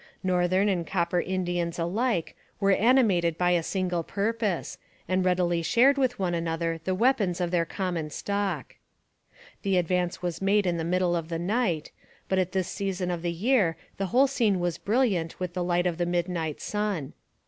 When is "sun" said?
16.61-17.13